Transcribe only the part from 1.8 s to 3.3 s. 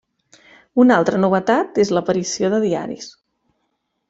és l’aparició de diaris.